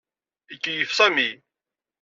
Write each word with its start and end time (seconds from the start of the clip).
Ikeyyef 0.53 0.91
Sami. 0.91 1.41